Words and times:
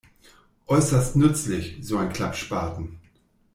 Äußerst 0.65 1.15
nützlich, 1.15 1.77
so 1.81 1.97
ein 1.99 2.11
Klappspaten! 2.11 2.97